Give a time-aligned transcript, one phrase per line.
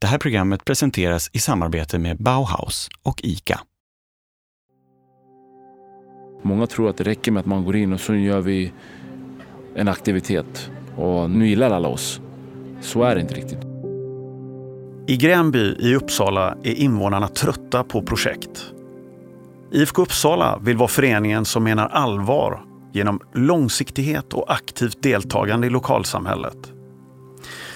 [0.00, 3.60] Det här programmet presenteras i samarbete med Bauhaus och ICA.
[6.42, 8.72] Många tror att det räcker med att man går in och så gör vi
[9.74, 12.20] en aktivitet och nu gillar alla oss.
[12.80, 13.58] Så är det inte riktigt.
[15.06, 18.72] I Gränby i Uppsala är invånarna trötta på projekt.
[19.72, 26.77] IFK Uppsala vill vara föreningen som menar allvar genom långsiktighet och aktivt deltagande i lokalsamhället.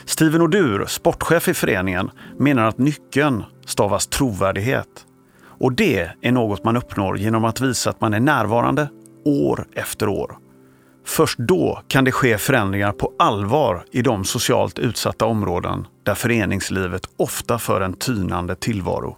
[0.05, 5.07] Steven Odur, sportchef i föreningen, menar att nyckeln stavas trovärdighet.
[5.45, 8.89] Och det är något man uppnår genom att visa att man är närvarande
[9.25, 10.39] år efter år.
[11.07, 17.03] Först då kan det ske förändringar på allvar i de socialt utsatta områden där föreningslivet
[17.17, 19.17] ofta för en tynande tillvaro.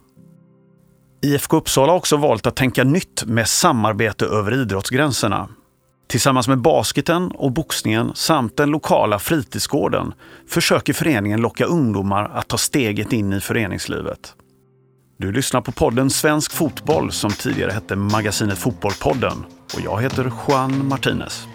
[1.23, 5.49] IFK Uppsala har också valt att tänka nytt med samarbete över idrottsgränserna.
[6.07, 10.15] Tillsammans med basketen och boxningen samt den lokala fritidsgården
[10.49, 14.35] försöker föreningen locka ungdomar att ta steget in i föreningslivet.
[15.19, 20.89] Du lyssnar på podden Svensk Fotboll som tidigare hette Magasinet Fotbollpodden och jag heter Juan
[20.89, 21.47] Martinez.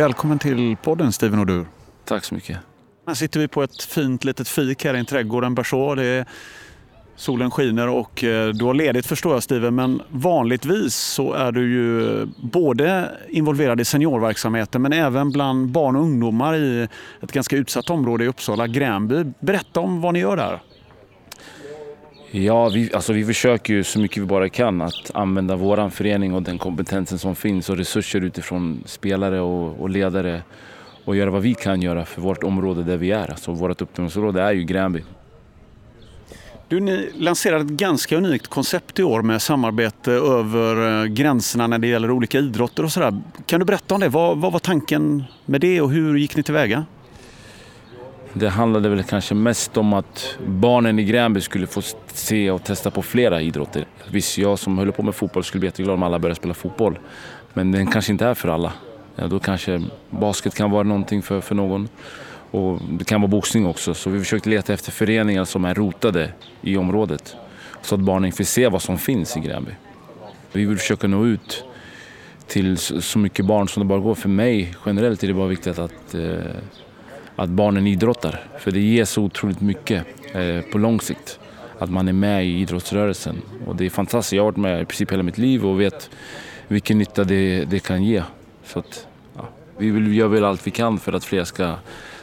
[0.00, 1.66] Välkommen till podden Steven och du.
[2.04, 2.58] Tack så mycket.
[3.06, 5.94] Här sitter vi på ett fint litet fik här i en trädgård, en berså.
[5.94, 6.26] Det är
[7.16, 11.72] Solen skiner och eh, du har ledigt förstår jag Steven, men vanligtvis så är du
[11.72, 16.88] ju både involverad i seniorverksamheten men även bland barn och ungdomar i
[17.22, 19.24] ett ganska utsatt område i Uppsala, Gränby.
[19.40, 20.60] Berätta om vad ni gör där.
[22.32, 26.34] Ja, vi, alltså vi försöker ju så mycket vi bara kan att använda vår förening
[26.34, 30.42] och den kompetensen som finns och resurser utifrån spelare och, och ledare
[31.04, 33.30] och göra vad vi kan göra för vårt område där vi är.
[33.30, 35.04] Alltså vårt uppdragsområde är ju Gränby.
[36.68, 41.78] Du, ni lanserade ett ganska unikt koncept i år med samarbete över eh, gränserna när
[41.78, 43.20] det gäller olika idrotter och sådär.
[43.46, 44.08] Kan du berätta om det?
[44.08, 46.84] Vad, vad var tanken med det och hur gick ni tillväga?
[48.32, 52.90] Det handlade väl kanske mest om att barnen i Gränby skulle få se och testa
[52.90, 53.86] på flera idrotter.
[54.10, 56.98] Visst, jag som höll på med fotboll skulle bli jätteglad om alla började spela fotboll.
[57.52, 58.72] Men den kanske inte är för alla.
[59.16, 61.88] Ja, då kanske basket kan vara någonting för, för någon.
[62.50, 63.94] Och det kan vara boxning också.
[63.94, 67.36] Så vi försökte leta efter föreningar som är rotade i området.
[67.82, 69.72] Så att barnen får se vad som finns i Gränby.
[70.52, 71.64] Vi vill försöka nå ut
[72.46, 74.14] till så mycket barn som det bara går.
[74.14, 76.34] För mig generellt är det bara viktigt att, eh,
[77.40, 78.40] att barnen idrottar.
[78.58, 81.40] För det ger så otroligt mycket eh, på lång sikt.
[81.78, 83.42] Att man är med i idrottsrörelsen.
[83.66, 84.32] Och det är fantastiskt.
[84.32, 86.10] Jag har varit med i princip hela mitt liv och vet
[86.68, 88.22] vilken nytta det, det kan ge.
[88.64, 89.06] Så att,
[89.36, 89.48] ja,
[89.78, 91.74] vi vill göra väl allt vi kan för att fler ska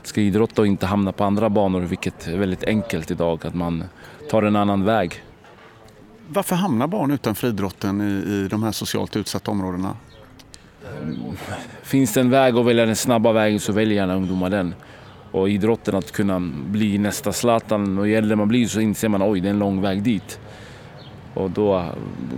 [0.04, 3.84] ska idrotta och inte hamna på andra banor, vilket är väldigt enkelt idag, att man
[4.30, 5.24] tar en annan väg.
[6.28, 9.98] Varför hamnar barn utanför idrotten i, i de här socialt utsatta områdena?
[11.84, 14.74] Finns det en väg att välja den snabba vägen så väljer gärna ungdomar den.
[15.38, 19.24] Och idrotten att kunna bli nästa Zlatan och ju äldre man blir så inser man
[19.24, 20.40] oj det är en lång väg dit.
[21.34, 21.86] Och då eh,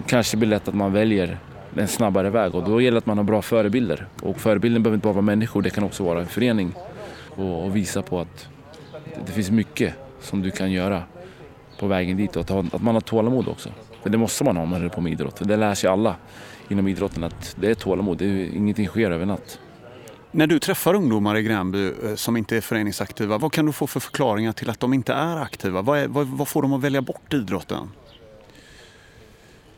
[0.07, 1.37] kanske det blir lätt att man väljer
[1.75, 4.07] en snabbare väg och då gäller det att man har bra förebilder.
[4.21, 6.73] Och förebilden behöver inte bara vara människor, det kan också vara en förening
[7.29, 8.47] och, och visa på att
[9.25, 11.03] det finns mycket som du kan göra
[11.79, 13.69] på vägen dit och att, man har tålamod också.
[14.03, 15.37] För det måste man ha om man håller på med idrott.
[15.37, 16.15] För det lär sig alla
[16.69, 19.59] inom idrotten att det är tålamod, det är, ingenting sker över natt.
[20.31, 23.87] När du träffar ungdomar i Gränby eh, som inte är föreningsaktiva, vad kan du få
[23.87, 25.81] för förklaringar till att de inte är aktiva?
[25.81, 27.91] Vad, är, vad, vad får de att välja bort idrotten?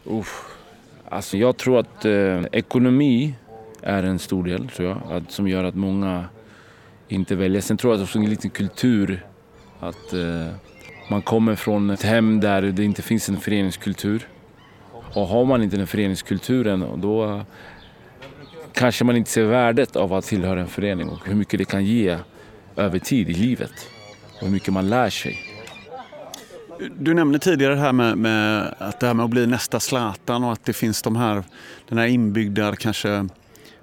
[0.07, 0.25] Uh,
[1.11, 3.35] Alltså jag tror att eh, ekonomi
[3.81, 6.25] är en stor del tror jag, att, som gör att många
[7.07, 7.61] inte väljer.
[7.61, 9.25] Sen tror jag också en liten kultur.
[9.79, 10.47] Att eh,
[11.09, 14.28] man kommer från ett hem där det inte finns en föreningskultur.
[15.13, 17.41] Och har man inte den föreningskulturen då
[18.74, 21.86] kanske man inte ser värdet av att tillhöra en förening och hur mycket det kan
[21.86, 22.18] ge
[22.76, 23.90] över tid i livet.
[24.34, 25.40] Och hur mycket man lär sig.
[26.98, 30.44] Du nämnde tidigare det här med, med, att det här med att bli nästa Zlatan
[30.44, 31.44] och att det finns de här,
[31.90, 33.28] den här inbyggda kanske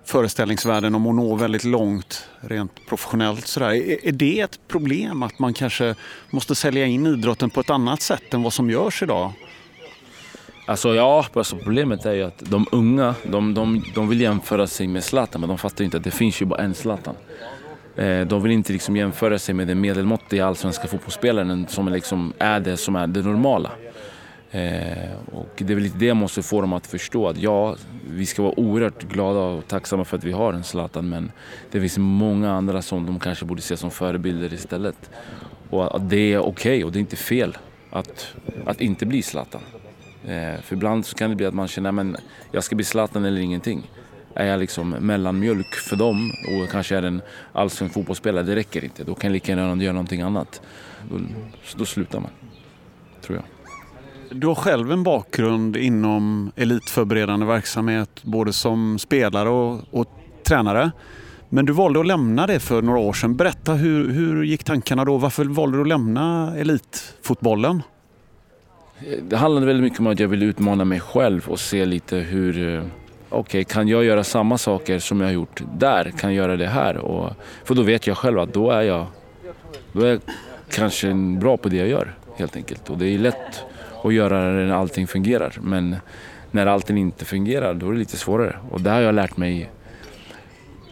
[0.04, 3.46] föreställningsvärlden om att nå väldigt långt rent professionellt.
[3.46, 3.70] Sådär.
[3.70, 5.94] Är, är det ett problem att man kanske
[6.30, 9.32] måste sälja in idrotten på ett annat sätt än vad som görs idag?
[10.68, 14.86] Alltså ja, alltså problemet är ju att de unga, de, de, de vill jämföra sig
[14.86, 17.14] med Zlatan men de fattar inte att det finns ju bara en Zlatan.
[17.96, 22.60] Eh, de vill inte liksom jämföra sig med den medelmåttiga allsvenska fotbollsspelaren som liksom är
[22.60, 23.70] det som är det normala.
[24.50, 27.76] Eh, och det är väl lite det jag måste få dem att förstå att ja,
[28.10, 31.32] vi ska vara oerhört glada och tacksamma för att vi har en Zlatan men
[31.70, 35.10] det finns många andra som de kanske borde se som förebilder istället.
[35.70, 37.56] Och att det är okej okay och det är inte fel.
[37.90, 38.34] att,
[38.66, 39.60] att inte bli Zlatan.
[40.24, 42.20] Eh, för ibland så kan det bli att man känner att
[42.52, 43.90] jag ska bli Zlatan eller ingenting.
[44.34, 47.22] Är jag liksom mellanmjölk för dem och kanske är en
[47.52, 49.04] allsvensk fotbollsspelare, det räcker inte.
[49.04, 50.60] Då kan jag lika gärna göra någonting annat.
[51.10, 51.20] Då,
[51.76, 52.30] då slutar man,
[53.22, 53.44] tror jag.
[54.30, 60.06] Du har själv en bakgrund inom elitförberedande verksamhet, både som spelare och, och
[60.44, 60.90] tränare.
[61.48, 63.36] Men du valde att lämna det för några år sedan.
[63.36, 65.18] Berätta, hur, hur gick tankarna då?
[65.18, 67.82] Varför valde du att lämna elitfotbollen?
[69.22, 72.74] Det handlade väldigt mycket om att jag ville utmana mig själv och se lite hur...
[72.74, 72.82] Eh,
[73.28, 76.12] okej, okay, kan jag göra samma saker som jag har gjort där?
[76.18, 76.96] Kan jag göra det här?
[76.96, 77.32] Och,
[77.64, 79.06] för då vet jag själv att då är jag,
[79.92, 80.20] då är jag
[80.70, 82.90] kanske bra på det jag gör helt enkelt.
[82.90, 83.64] Och det är lätt
[84.04, 85.58] att göra det när allting fungerar.
[85.60, 85.96] Men
[86.50, 88.56] när allting inte fungerar, då är det lite svårare.
[88.70, 89.70] Och det har jag lärt mig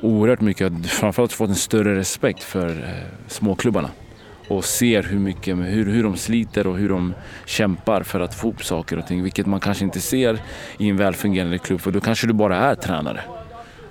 [0.00, 0.86] oerhört mycket.
[0.86, 3.90] Framförallt fått en större respekt för eh, småklubbarna
[4.48, 7.14] och ser hur, mycket, hur, hur de sliter och hur de
[7.44, 9.22] kämpar för att få upp saker och ting.
[9.22, 10.38] Vilket man kanske inte ser
[10.78, 13.20] i en välfungerande klubb för då kanske du bara är tränare.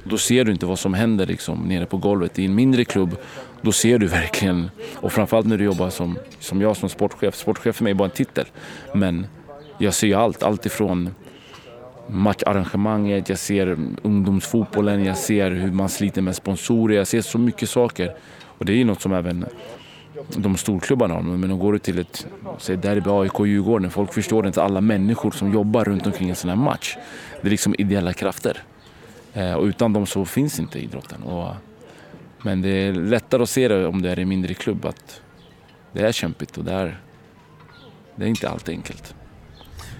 [0.03, 2.39] Då ser du inte vad som händer liksom, nere på golvet.
[2.39, 3.17] I en mindre klubb,
[3.61, 7.35] då ser du verkligen, och framförallt när du jobbar som, som jag som sportchef.
[7.35, 8.45] Sportchef för mig är bara en titel.
[8.93, 9.27] Men
[9.77, 11.09] jag ser ju allt, allt ifrån
[12.07, 17.69] matcharrangemanget, jag ser ungdomsfotbollen, jag ser hur man sliter med sponsorer, jag ser så mycket
[17.69, 18.15] saker.
[18.57, 19.45] Och det är ju något som även
[20.35, 21.21] de storklubbarna har.
[21.21, 22.27] Men de går du till ett
[22.57, 23.91] säg derby, AIK, Djurgården.
[23.91, 26.97] Folk förstår inte alla människor som jobbar runt omkring en sån här match.
[27.41, 28.63] Det är liksom ideella krafter.
[29.33, 31.23] Eh, och utan dem så finns inte idrotten.
[31.23, 31.53] Och,
[32.41, 35.21] men det är lättare att se det om det är en mindre klubb att
[35.91, 36.99] det är kämpigt och det är,
[38.15, 39.15] det är inte alltid enkelt.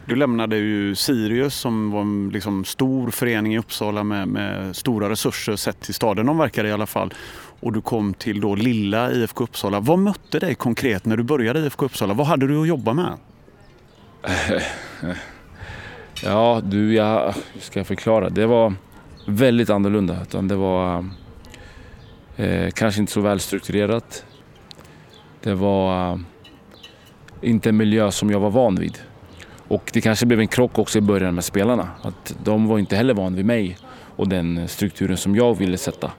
[0.07, 5.09] Du lämnade ju Sirius som var en liksom stor förening i Uppsala med, med, stora
[5.09, 7.13] resurser sett till staden de verkade i alla fall.
[7.59, 9.79] Och du kom till då lilla IFK Uppsala.
[9.79, 12.13] Vad mötte dig konkret när du började i IFK Uppsala?
[12.13, 13.13] Vad hade du att jobba med?
[16.23, 18.29] ja, du, jag ska jag förklara.
[18.29, 18.73] Det var
[19.27, 20.21] väldigt annorlunda.
[20.21, 21.05] Utan det var
[22.35, 24.25] eh, kanske inte så välstrukturerat.
[25.41, 26.19] Det var eh,
[27.41, 28.97] inte en miljö som jag var van vid.
[29.67, 31.89] Och det kanske blev en krock också i början med spelarna.
[32.01, 33.77] Att de var inte heller van vid mig
[34.15, 36.11] och den strukturen som jag ville sätta.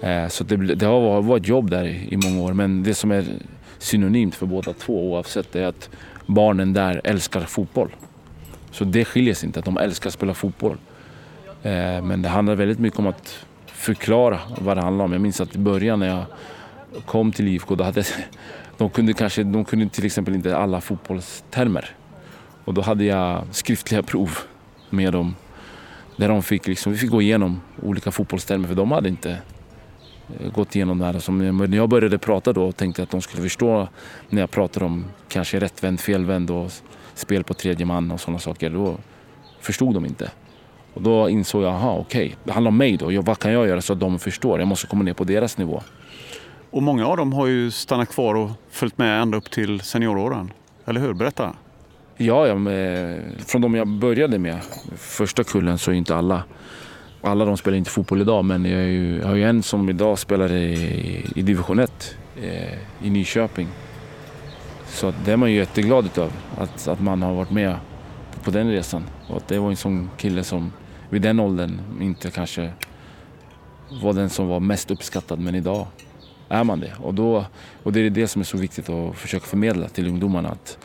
[0.00, 2.52] Eh, så det, det har varit jobb där i många år.
[2.52, 3.24] Men det som är
[3.78, 5.90] synonymt för båda två oavsett är att
[6.26, 7.88] barnen där älskar fotboll.
[8.70, 10.76] Så det skiljer sig inte, att de älskar att spela fotboll.
[11.62, 15.12] Eh, men det handlar väldigt mycket om att förklara vad det handlar om.
[15.12, 16.24] Jag minns att i början när jag
[17.06, 18.04] kom till IFK, då hade,
[18.76, 21.90] de, kunde kanske, de kunde till exempel inte alla fotbollstermer.
[22.64, 24.38] Och då hade jag skriftliga prov
[24.90, 25.34] med dem.
[26.16, 29.38] Där de fick, liksom, vi fick gå igenom olika fotbollstermer för de hade inte
[30.54, 31.18] gått igenom det här.
[31.18, 33.88] Som, när jag började prata då tänkte att de skulle förstå
[34.28, 36.72] när jag pratade om kanske rättvänd, felvänd och
[37.14, 38.70] spel på tredje man och sådana saker.
[38.70, 38.96] Då
[39.60, 40.30] förstod de inte.
[40.94, 42.36] Och då insåg jag, aha okej, okay.
[42.44, 43.22] det handlar om mig då.
[43.22, 44.58] Vad kan jag göra så att de förstår?
[44.58, 45.82] Jag måste komma ner på deras nivå.
[46.70, 50.52] Och många av dem har ju stannat kvar och följt med ända upp till senioråren.
[50.86, 51.12] Eller hur?
[51.12, 51.54] Berätta.
[52.16, 52.54] Ja, ja
[53.46, 54.58] från de jag började med,
[54.96, 56.42] första kullen, så är inte alla
[57.22, 60.18] alla de spelar inte fotboll idag, men jag, ju, jag har ju en som idag
[60.18, 62.72] spelar i, i division 1 eh,
[63.02, 63.68] i Nyköping.
[64.88, 67.76] Så det är man ju jätteglad utav, att, att man har varit med
[68.44, 69.02] på den resan.
[69.28, 70.72] Och att det var en sån kille som
[71.10, 72.72] vid den åldern inte kanske
[74.02, 75.86] var den som var mest uppskattad, men idag
[76.48, 76.92] är man det.
[76.98, 77.44] Och, då,
[77.82, 80.48] och det är det som är så viktigt att försöka förmedla till ungdomarna.
[80.48, 80.78] Att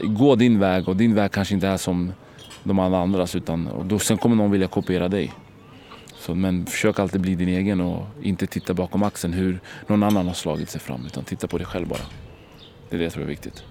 [0.00, 2.12] gå din väg och din väg kanske inte är som
[2.68, 5.32] de alla andras utan och då, sen kommer någon vilja kopiera dig.
[6.14, 10.26] Så, men försök alltid bli din egen och inte titta bakom axeln hur någon annan
[10.26, 12.00] har slagit sig fram utan titta på dig själv bara.
[12.88, 13.64] Det är det jag tror är viktigt.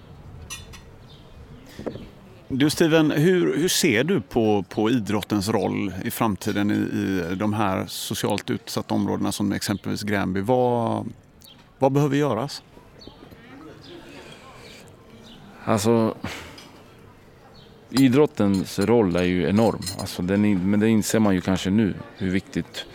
[2.48, 6.74] Du Steven, hur, hur ser du på, på idrottens roll i framtiden i,
[7.32, 10.40] i de här socialt utsatta områdena som exempelvis Gränby?
[10.40, 11.06] Vad,
[11.78, 12.62] vad behöver göras?
[15.64, 16.14] Alltså,
[17.90, 19.80] idrottens roll är ju enorm.
[20.00, 22.86] Alltså den, men det inser man ju kanske nu, hur viktigt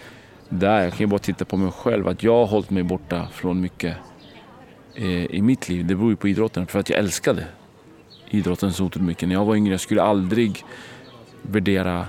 [0.49, 0.83] det är.
[0.83, 3.61] Jag kan ju bara titta på mig själv, att jag har hållit mig borta från
[3.61, 3.97] mycket
[4.95, 5.85] eh, i mitt liv.
[5.85, 7.45] Det beror ju på idrotten, för att jag älskade
[8.29, 9.27] idrotten så otroligt mycket.
[9.27, 10.63] När jag var yngre jag skulle aldrig
[11.41, 12.07] värdera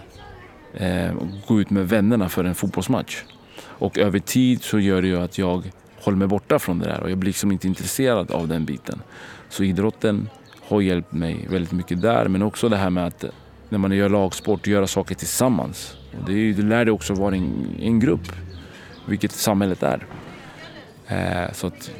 [0.74, 1.12] eh,
[1.46, 3.22] gå ut med vännerna för en fotbollsmatch.
[3.62, 7.02] Och över tid så gör det ju att jag håller mig borta från det där
[7.02, 9.02] och jag blir liksom inte intresserad av den biten.
[9.48, 10.28] Så idrotten
[10.68, 12.28] har hjälpt mig väldigt mycket där.
[12.28, 13.24] Men också det här med att
[13.68, 15.96] när man gör lagsport, göra saker tillsammans.
[16.18, 18.32] Och det, är, det lär dig också vara en, en grupp,
[19.06, 20.06] vilket samhället är.
[21.08, 21.90] Eh, så att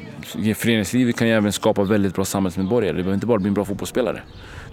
[0.55, 2.91] föreningslivet kan ju även skapa väldigt bra samhällsmedborgare.
[2.91, 4.21] Du behöver inte bara bli en bra fotbollsspelare.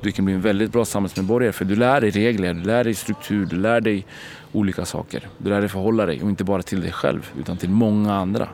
[0.03, 2.95] Du kan bli en väldigt bra samhällsmedborgare för du lär dig regler, du lär dig
[2.95, 4.07] struktur, du lär dig
[4.53, 5.29] olika saker.
[5.39, 8.49] Du lär dig förhålla dig och inte bara till dig själv utan till många andra.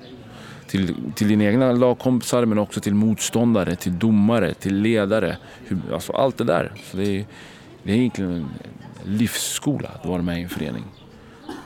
[0.69, 5.37] Till, till dina egna lagkompisar men också till motståndare, till domare, till ledare.
[5.93, 6.73] Alltså allt det där.
[6.85, 7.27] Så det, är,
[7.83, 8.49] det är egentligen en
[9.05, 10.85] livsskola att vara med i en förening.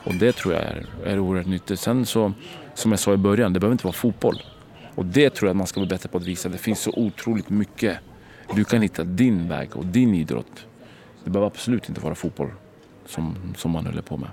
[0.03, 1.79] Och det tror jag är, är oerhört nyttigt.
[1.79, 2.33] Sen så,
[2.73, 4.41] som jag sa i början, det behöver inte vara fotboll.
[4.95, 6.49] Och det tror jag att man ska bli bättre på att visa.
[6.49, 7.97] Det finns så otroligt mycket.
[8.55, 10.65] Du kan hitta din väg och din idrott.
[11.23, 12.51] Det behöver absolut inte vara fotboll
[13.05, 14.29] som, som man håller på med.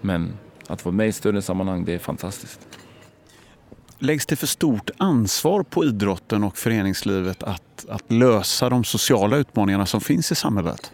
[0.00, 0.32] Men
[0.66, 2.65] att vara med i större sammanhang, det är fantastiskt.
[3.98, 9.86] Läggs det för stort ansvar på idrotten och föreningslivet att, att lösa de sociala utmaningarna
[9.86, 10.92] som finns i samhället?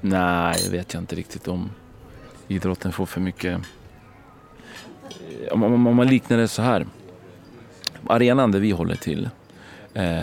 [0.00, 1.70] Nej, det vet jag inte riktigt om
[2.48, 3.60] idrotten får för mycket.
[5.50, 6.86] Om, om, om man liknar det så här.
[8.06, 9.30] Arenan där vi håller till.
[9.94, 10.20] Eh,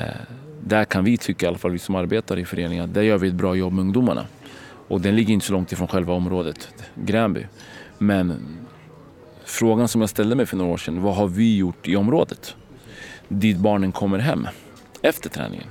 [0.64, 3.28] där kan vi tycka, i alla fall vi som arbetar i föreningen, där gör vi
[3.28, 4.26] ett bra jobb med ungdomarna.
[4.88, 7.46] Och den ligger inte så långt ifrån själva området, Gränby.
[7.98, 8.58] Men
[9.48, 12.56] frågan som jag ställde mig för några år sedan, vad har vi gjort i området?
[13.28, 14.48] Dit barnen kommer hem
[15.02, 15.68] efter träningen.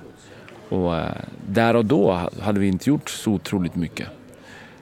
[0.68, 1.10] Och eh,
[1.46, 4.08] där och då hade vi inte gjort så otroligt mycket.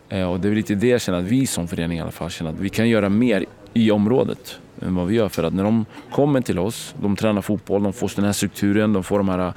[0.08, 2.30] Eh, och det är lite det jag känner att vi som förening i alla fall
[2.30, 5.28] känner att vi kan göra mer i området än vad vi gör.
[5.28, 8.92] För att när de kommer till oss, de tränar fotboll, de får den här strukturen,
[8.92, 9.54] de får de här eh,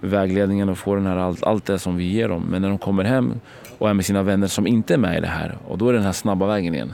[0.00, 2.46] vägledningen, de får den här, allt, allt det som vi ger dem.
[2.50, 3.40] Men när de kommer hem
[3.78, 5.92] och är med sina vänner som inte är med i det här, och då är
[5.92, 6.92] det den här snabba vägen igen.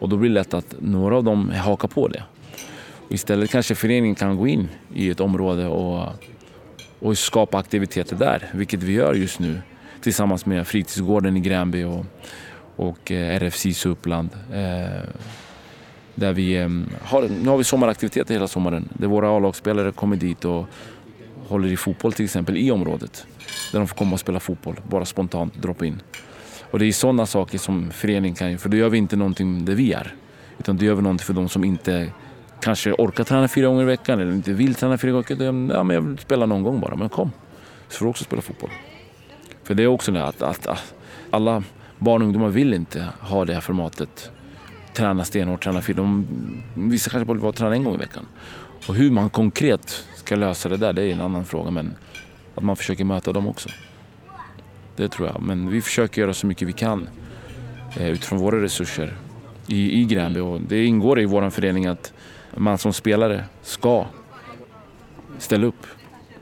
[0.00, 2.22] Och då blir det lätt att några av dem hakar på det.
[3.06, 6.12] Och istället kanske föreningen kan gå in i ett område och
[7.00, 9.60] och skapa aktiviteter där, vilket vi gör just nu
[10.00, 12.04] tillsammans med fritidsgården i Gränby och,
[12.76, 14.30] och eh, RFC Uppland.
[14.52, 15.02] Eh,
[16.14, 16.68] där vi eh,
[17.02, 20.66] har, nu har vi sommaraktiviteter hela sommaren där våra A-lagsspelare kommer dit och
[21.48, 23.26] håller i fotboll till exempel i området.
[23.72, 26.02] Där de får komma och spela fotboll, bara spontant droppa in.
[26.70, 29.64] Och det är sådana saker som föreningen kan göra, för då gör vi inte någonting
[29.64, 30.14] där vi är.
[30.58, 32.12] Utan då gör vi någonting för de som inte
[32.60, 35.70] kanske orkar träna fyra gånger i veckan eller inte vill träna fyra gånger i veckan.
[35.74, 36.96] Ja, men jag vill spela någon gång bara.
[36.96, 37.30] Men kom,
[37.88, 38.70] så får du också spela fotboll.
[39.64, 40.94] För det är också det att, att, att
[41.30, 41.62] alla
[41.98, 44.30] barn och ungdomar vill inte ha det här formatet.
[44.94, 45.96] Träna stenhårt, träna fyra.
[45.96, 46.26] De,
[46.74, 48.26] vissa kanske bara vill träna en gång i veckan.
[48.88, 51.70] Och hur man konkret ska lösa det där, det är en annan fråga.
[51.70, 51.94] Men
[52.54, 53.68] att man försöker möta dem också.
[54.98, 55.42] Det tror jag.
[55.42, 57.08] Men vi försöker göra så mycket vi kan
[57.96, 59.16] eh, utifrån våra resurser
[59.66, 60.40] i, i Gränby.
[60.40, 62.12] Och det ingår i vår förening att
[62.56, 64.06] man som spelare ska
[65.38, 65.86] ställa upp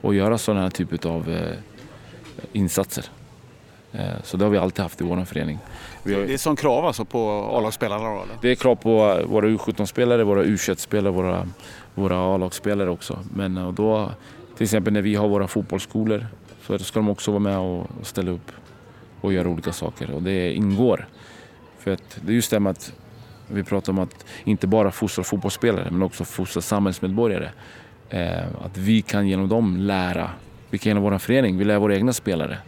[0.00, 1.56] och göra sådana här typer av eh,
[2.52, 3.04] insatser.
[3.92, 5.58] Eh, så det har vi alltid haft i vår förening.
[6.04, 6.10] Har...
[6.10, 8.26] Det är som krav alltså på A-lagsspelare?
[8.40, 8.90] Det är krav på
[9.26, 11.48] våra U17-spelare, våra U21-spelare, våra,
[11.94, 13.18] våra A-lagsspelare också.
[13.34, 14.10] Men och då,
[14.56, 16.26] till exempel när vi har våra fotbollsskolor
[16.66, 18.52] så ska de också vara med och ställa upp
[19.20, 21.08] och göra olika saker och det ingår.
[21.78, 22.92] För att det är just det med att
[23.48, 27.50] vi pratar om att inte bara fostra fotbollsspelare men också fostra samhällsmedborgare.
[28.10, 30.30] Eh, att vi kan genom dem lära,
[30.70, 32.58] vi kan genom vår förening, vi lär våra egna spelare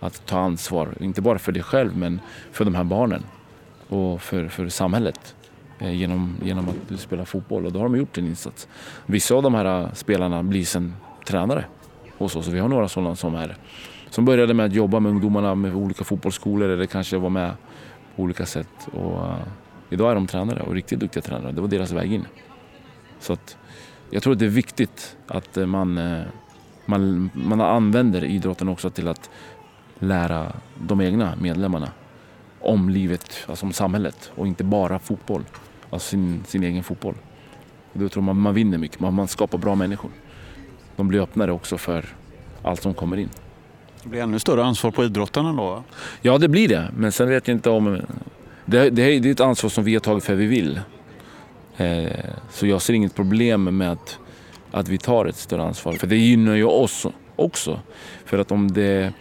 [0.00, 2.20] att ta ansvar, inte bara för dig själv men
[2.52, 3.22] för de här barnen
[3.88, 5.34] och för, för samhället
[5.78, 8.68] eh, genom, genom att du spelar fotboll och då har de gjort en insats.
[9.06, 10.94] Vissa av de här eh, spelarna blir sen
[11.26, 11.64] tränare
[12.18, 12.48] hos oss.
[12.48, 13.56] Vi har några sådana som är
[14.10, 17.52] som började med att jobba med ungdomarna med olika fotbollsskolor eller kanske var med
[18.16, 18.88] på olika sätt.
[18.92, 19.36] Och, eh,
[19.90, 21.52] Idag är de tränare och riktigt duktiga tränare.
[21.52, 22.26] Det var deras väg in.
[23.20, 23.56] Så att
[24.10, 26.22] jag tror att det är viktigt att eh, man, eh,
[26.86, 29.30] man, man använder idrotten också till att
[29.98, 31.88] lära de egna medlemmarna
[32.60, 35.44] om livet, alltså om samhället och inte bara fotboll.
[35.90, 37.14] Alltså sin, sin egen fotboll.
[37.92, 40.10] Då tror man man vinner mycket, man, man skapar bra människor.
[40.98, 42.04] De blir öppnare också för
[42.62, 43.28] allt som kommer in.
[44.02, 45.82] Det blir ännu större ansvar på idrotten då?
[46.22, 46.90] Ja, det blir det.
[46.96, 48.00] Men sen vet jag inte om
[48.64, 50.80] det, det, är, det är ett ansvar som vi har tagit för att vi vill.
[51.76, 52.10] Eh,
[52.50, 54.18] så jag ser inget problem med att,
[54.70, 55.92] att vi tar ett större ansvar.
[55.92, 57.80] För det gynnar ju oss också.
[58.24, 59.12] För att om det,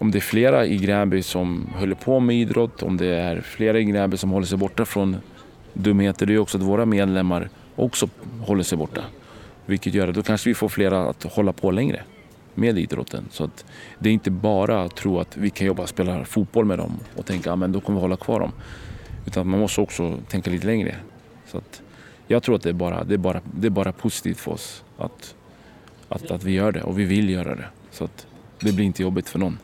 [0.00, 3.78] om det är flera i Gränby som håller på med idrott, om det är flera
[3.78, 5.16] i Gränby som håller sig borta från
[5.72, 8.08] dumheter, det är också att våra medlemmar också
[8.40, 9.02] håller sig borta.
[9.66, 12.02] Vilket gör att då kanske vi får flera att hålla på längre
[12.54, 13.24] med idrotten.
[13.30, 13.64] Så att
[13.98, 16.92] det är inte bara att tro att vi kan jobba och spela fotboll med dem
[17.16, 18.52] och tänka att då kommer vi hålla kvar dem.
[19.26, 20.96] Utan man måste också tänka lite längre.
[21.46, 21.82] Så att
[22.26, 24.84] jag tror att det är bara, det är bara, det är bara positivt för oss
[24.98, 25.34] att,
[26.08, 27.68] att, att vi gör det och vi vill göra det.
[27.90, 28.26] Så att
[28.60, 29.58] det blir inte jobbigt för någon.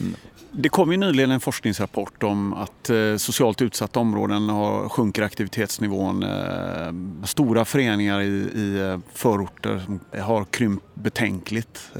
[0.00, 0.14] Mm.
[0.54, 6.22] Det kom ju nyligen en forskningsrapport om att eh, socialt utsatta områden har, sjunker aktivitetsnivån.
[6.22, 6.92] Eh,
[7.24, 9.82] stora föreningar i, i eh, förorter
[10.20, 11.90] har krympt betänkligt.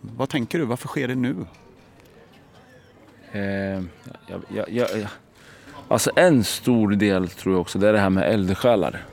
[0.00, 1.36] Vad tänker du, varför sker det nu?
[3.32, 3.42] Eh,
[4.26, 5.08] jag, jag, jag,
[5.88, 9.04] alltså en stor del tror jag också det är det här med eldsjälar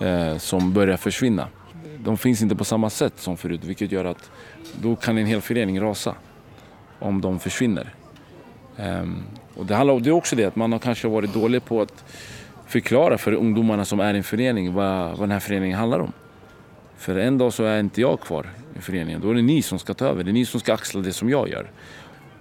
[0.00, 1.48] eh, som börjar försvinna.
[1.98, 4.30] De finns inte på samma sätt som förut vilket gör att
[4.82, 6.14] då kan en hel förening rasa
[6.98, 7.94] om de försvinner.
[8.78, 9.22] Ehm,
[9.54, 12.04] och det, handlar, det är också det att man har kanske varit dålig på att
[12.66, 16.12] förklara för ungdomarna som är i en förening vad, vad den här föreningen handlar om.
[16.96, 18.46] För en dag så är inte jag kvar
[18.78, 19.20] i föreningen.
[19.20, 20.24] Då är det ni som ska ta över.
[20.24, 21.70] Det är ni som ska axla det som jag gör.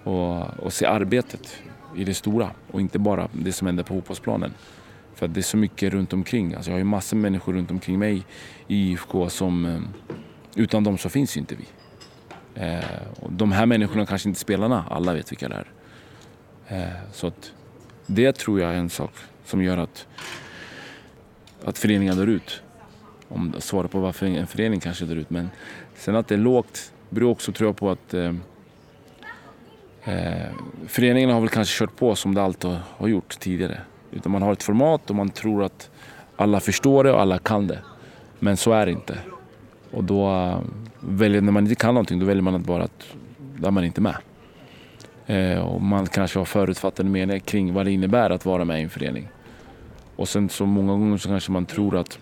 [0.04, 1.58] Och, och se arbetet
[1.96, 4.54] i det stora och inte bara det som händer på fotbollsplanen.
[5.16, 6.54] För det är så mycket runt omkring.
[6.54, 8.24] Alltså jag har ju massor med människor runt omkring mig
[8.68, 9.80] i IFK som eh,
[10.56, 11.66] utan dem så finns ju inte vi.
[12.56, 12.80] Eh,
[13.22, 15.68] och de här människorna kanske inte spelarna, alla vet vilka det är.
[16.74, 17.52] Eh, så att
[18.06, 19.12] det tror jag är en sak
[19.46, 20.08] som gör att,
[21.64, 22.62] att föreningar dör ut.
[23.28, 25.30] Om svarar på varför en förening kanske dör ut.
[25.30, 25.50] Men
[25.96, 28.34] sen att det är lågt beror också tror jag på att eh,
[30.04, 30.52] eh,
[30.88, 33.82] föreningarna har väl kanske kört på som det alltid har gjort tidigare.
[34.12, 35.90] Utan man har ett format och man tror att
[36.36, 37.80] alla förstår det och alla kan det.
[38.40, 39.18] Men så är det inte.
[39.92, 40.60] Och då eh,
[41.00, 43.84] väljer, när man inte kan någonting, då väljer man att bara att, då är man
[43.84, 44.16] inte med.
[45.28, 48.84] Eh, och man kanske har förutfattade meningar kring vad det innebär att vara med i
[48.84, 49.28] en förening.
[50.16, 52.20] Och sen så många gånger så kanske man tror att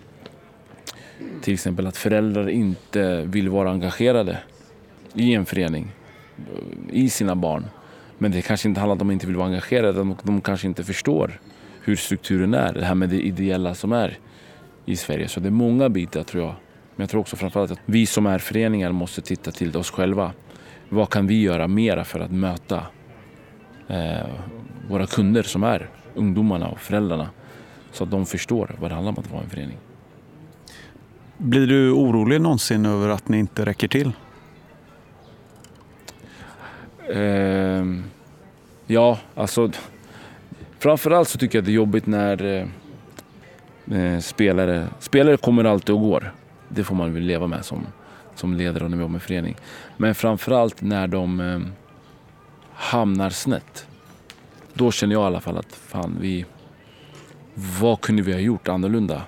[1.42, 4.38] till exempel att föräldrar inte vill vara engagerade
[5.14, 5.92] i en förening,
[6.38, 7.64] eh, i sina barn.
[8.18, 10.66] Men det kanske inte handlar om att de inte vill vara engagerade, de, de kanske
[10.66, 11.40] inte förstår
[11.84, 14.18] hur strukturen är, det här med det ideella som är
[14.84, 15.28] i Sverige.
[15.28, 16.54] Så det är många bitar tror jag.
[16.96, 20.32] Men jag tror också framförallt att vi som är föreningar måste titta till oss själva.
[20.92, 22.86] Vad kan vi göra mera för att möta
[23.88, 24.26] eh,
[24.88, 27.28] våra kunder som är ungdomarna och föräldrarna
[27.92, 29.78] så att de förstår vad det handlar om att vara en förening.
[31.38, 34.12] Blir du orolig någonsin över att ni inte räcker till?
[37.08, 37.84] Eh,
[38.86, 39.70] ja, alltså
[40.78, 42.66] framförallt så tycker jag att det är jobbigt när
[43.90, 46.32] eh, spelare, spelare kommer alltid och går.
[46.68, 47.86] Det får man väl leva med som,
[48.34, 49.56] som ledare och när vi jobbar med förening.
[49.96, 51.60] Men framförallt när de eh,
[52.74, 53.86] hamnar snett.
[54.74, 56.46] Då känner jag i alla fall att fan, vi,
[57.54, 59.22] vad kunde vi ha gjort annorlunda?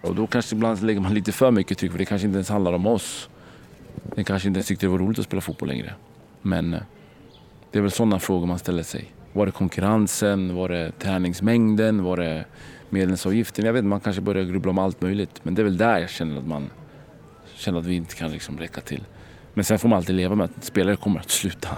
[0.00, 2.48] Och då kanske ibland lägger man lite för mycket tryck för det kanske inte ens
[2.48, 3.28] handlar om oss.
[4.14, 5.94] Den kanske inte ens tyckte det var roligt att spela fotboll längre.
[6.42, 6.80] Men eh,
[7.70, 9.12] det är väl sådana frågor man ställer sig.
[9.32, 10.54] Var det konkurrensen?
[10.54, 12.04] Var det träningsmängden?
[12.04, 12.44] Var det
[12.90, 13.64] medlemsavgiften?
[13.64, 15.40] Jag vet man kanske börjar grubbla om allt möjligt.
[15.42, 16.70] Men det är väl där jag känner att man
[17.62, 19.04] känner att vi inte kan liksom räcka till.
[19.54, 21.68] Men sen får man alltid leva med att spelare kommer att sluta.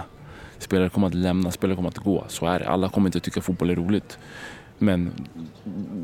[0.57, 2.25] Spelare kommer att lämna, spelare kommer att gå.
[2.27, 2.69] Så är det.
[2.69, 4.19] Alla kommer inte att tycka fotboll är roligt.
[4.77, 5.11] Men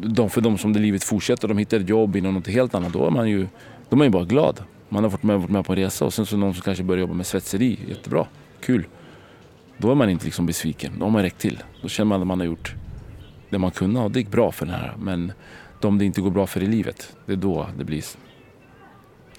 [0.02, 2.94] de, för de som det livet fortsätter, de hittar ett jobb inom något helt annat,
[2.94, 3.48] då är man ju,
[3.90, 4.64] då är man ju bara glad.
[4.90, 6.84] Man har varit med, varit med på en resa och sen så någon som kanske
[6.84, 8.28] börjar jobba med svetseri, jättebra,
[8.62, 8.86] kul.
[9.78, 11.64] Då är man inte liksom besviken, då har man räckt till.
[11.82, 12.76] Då känner man att man har gjort
[13.50, 14.94] det man kunde och det gick bra för den här.
[15.00, 15.32] Men
[15.80, 18.04] de det inte går bra för i livet, det är då det blir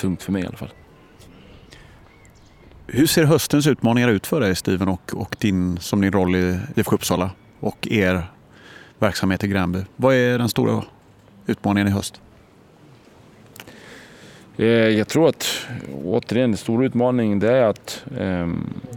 [0.02, 0.72] tungt för mig i alla fall.
[2.86, 6.58] Hur ser höstens utmaningar ut för dig Steven och, och din, som din roll i
[6.76, 8.22] IFK Uppsala och er
[8.98, 9.78] verksamhet i Gränby?
[9.96, 10.84] Vad är den stora
[11.46, 12.20] utmaningen i höst?
[14.56, 15.66] Eh, jag tror att
[16.04, 18.48] återigen, den stora utmaningen det är att, eh,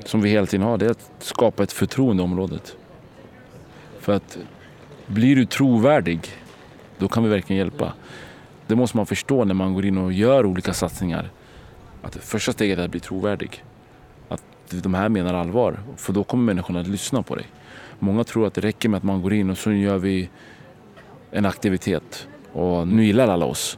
[0.06, 2.76] som vi hela tiden har, det är att skapa ett förtroende i området.
[4.00, 4.38] För att
[5.08, 6.20] blir du trovärdig,
[6.98, 7.94] då kan vi verkligen hjälpa.
[8.68, 11.30] Det måste man förstå när man går in och gör olika satsningar.
[12.02, 13.64] Att första steget är att bli trovärdig.
[14.30, 15.80] Att de här menar allvar.
[15.96, 17.46] För då kommer människorna att lyssna på dig.
[18.00, 20.30] Många tror att det räcker med att man går in och så gör vi
[21.32, 23.78] en aktivitet och nu gillar alla oss.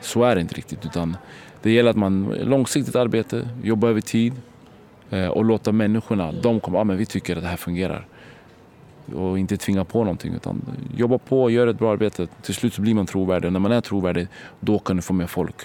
[0.00, 0.86] Så är det inte riktigt.
[0.86, 1.16] Utan
[1.62, 4.32] det gäller att man långsiktigt arbete, jobbar över tid
[5.10, 8.06] eh, och låta människorna, de kommer, ja men vi tycker att det här fungerar.
[9.14, 10.62] Och inte tvinga på någonting utan
[10.96, 12.26] jobba på, gör ett bra arbete.
[12.42, 13.52] Till slut så blir man trovärdig.
[13.52, 14.28] När man är trovärdig,
[14.60, 15.56] då kan du få med folk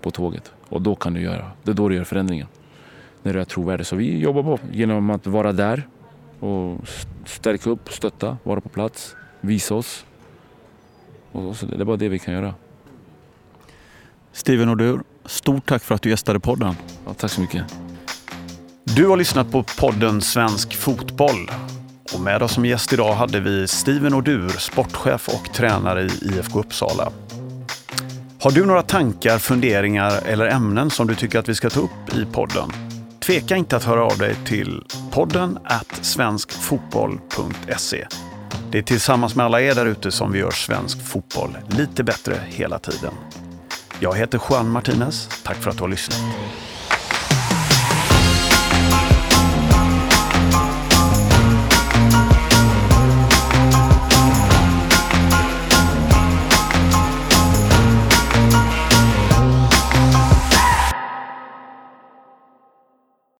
[0.00, 0.52] på tåget.
[0.68, 2.46] Och då kan du göra, det är då du gör förändringen.
[3.22, 3.86] När du är trovärdig.
[3.86, 5.88] Så vi jobbar på genom att vara där
[6.40, 6.78] och
[7.24, 10.04] stärka upp, stötta, vara på plats, visa oss.
[11.32, 12.54] Och så det är bara det vi kan göra.
[14.32, 16.74] Steven Odur, stort tack för att du gästade podden.
[17.06, 17.64] Ja, tack så mycket.
[18.84, 21.48] Du har lyssnat på podden Svensk Fotboll.
[22.14, 26.58] Och med oss som gäst idag hade vi Steven Odur, sportchef och tränare i IFK
[26.58, 27.12] Uppsala.
[28.40, 32.14] Har du några tankar, funderingar eller ämnen som du tycker att vi ska ta upp
[32.14, 32.72] i podden?
[33.20, 38.06] Tveka inte att höra av dig till podden at svenskfotboll.se.
[38.70, 42.36] Det är tillsammans med alla er där ute som vi gör svensk fotboll lite bättre
[42.46, 43.12] hela tiden.
[44.00, 45.28] Jag heter Juan Martinez.
[45.44, 46.20] Tack för att du har lyssnat.